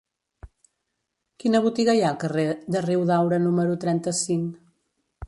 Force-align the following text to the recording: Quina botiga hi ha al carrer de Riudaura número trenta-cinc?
Quina 1.43 1.61
botiga 1.65 1.95
hi 1.97 2.01
ha 2.05 2.07
al 2.13 2.17
carrer 2.23 2.45
de 2.77 2.81
Riudaura 2.87 3.39
número 3.45 3.77
trenta-cinc? 3.85 4.61